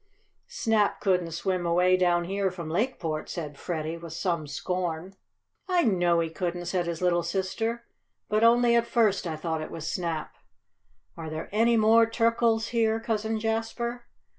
"Snap 0.47 0.99
couldn't 0.99 1.29
swim 1.29 1.63
away 1.63 1.95
down 1.95 2.23
here 2.23 2.49
from 2.49 2.71
Lakeport!" 2.71 3.29
said 3.29 3.55
Freddie, 3.59 3.97
with 3.99 4.13
some 4.13 4.47
scorn. 4.47 5.15
"I 5.69 5.83
know 5.83 6.19
he 6.21 6.31
couldn't!" 6.31 6.65
said 6.65 6.87
his 6.87 7.03
little 7.03 7.21
sister. 7.21 7.85
"But 8.27 8.43
only 8.43 8.73
at 8.75 8.87
first 8.87 9.27
I 9.27 9.35
thought 9.35 9.61
it 9.61 9.69
was 9.69 9.85
Snap. 9.91 10.33
Are 11.15 11.29
there 11.29 11.49
any 11.51 11.77
more 11.77 12.09
turkles 12.09 12.69
here, 12.69 12.99
Cousin 12.99 13.39
Jasper?" 13.39 14.05